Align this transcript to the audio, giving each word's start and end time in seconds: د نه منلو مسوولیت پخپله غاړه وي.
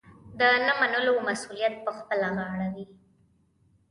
د 0.39 0.41
نه 0.65 0.73
منلو 0.79 1.13
مسوولیت 1.27 1.73
پخپله 1.85 2.27
غاړه 2.35 2.67
وي. 2.73 2.85